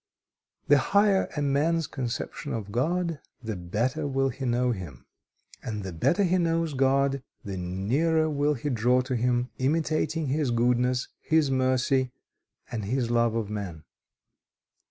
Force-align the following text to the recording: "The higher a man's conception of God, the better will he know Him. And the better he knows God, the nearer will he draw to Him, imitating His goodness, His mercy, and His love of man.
"The 0.67 0.79
higher 0.79 1.29
a 1.37 1.43
man's 1.43 1.85
conception 1.85 2.53
of 2.53 2.71
God, 2.71 3.19
the 3.43 3.55
better 3.55 4.07
will 4.07 4.29
he 4.29 4.45
know 4.45 4.71
Him. 4.71 5.05
And 5.61 5.83
the 5.83 5.93
better 5.93 6.23
he 6.23 6.39
knows 6.39 6.73
God, 6.73 7.21
the 7.45 7.55
nearer 7.55 8.27
will 8.27 8.55
he 8.55 8.71
draw 8.71 9.01
to 9.01 9.15
Him, 9.15 9.51
imitating 9.59 10.25
His 10.29 10.49
goodness, 10.49 11.07
His 11.21 11.51
mercy, 11.51 12.09
and 12.71 12.85
His 12.85 13.11
love 13.11 13.35
of 13.35 13.51
man. 13.51 13.83